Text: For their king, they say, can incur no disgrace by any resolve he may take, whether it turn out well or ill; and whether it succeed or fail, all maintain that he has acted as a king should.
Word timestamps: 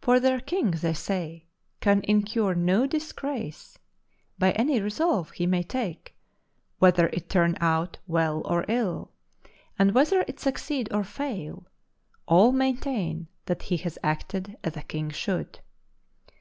For 0.00 0.18
their 0.18 0.40
king, 0.40 0.72
they 0.72 0.94
say, 0.94 1.46
can 1.80 2.02
incur 2.08 2.54
no 2.54 2.88
disgrace 2.88 3.78
by 4.36 4.50
any 4.50 4.80
resolve 4.80 5.30
he 5.30 5.46
may 5.46 5.62
take, 5.62 6.16
whether 6.80 7.06
it 7.12 7.28
turn 7.28 7.56
out 7.60 7.98
well 8.08 8.42
or 8.46 8.64
ill; 8.66 9.12
and 9.78 9.92
whether 9.94 10.24
it 10.26 10.40
succeed 10.40 10.92
or 10.92 11.04
fail, 11.04 11.68
all 12.26 12.50
maintain 12.50 13.28
that 13.46 13.62
he 13.62 13.76
has 13.76 13.96
acted 14.02 14.56
as 14.64 14.76
a 14.76 14.82
king 14.82 15.08
should. 15.08 15.60